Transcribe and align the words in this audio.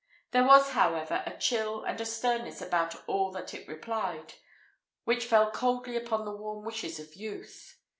There 0.31 0.43
was, 0.47 0.71
however, 0.71 1.21
a 1.27 1.37
chill 1.37 1.83
and 1.83 2.01
a 2.01 2.07
sternness 2.07 2.59
about 2.59 3.07
all 3.07 3.31
that 3.33 3.53
it 3.53 3.67
replied, 3.67 4.33
which 5.03 5.25
fell 5.27 5.51
coldly 5.51 5.95
upon 5.95 6.25
the 6.25 6.35
warm 6.35 6.65
wishes 6.65 6.99
of 6.99 7.13
youth. 7.13 7.79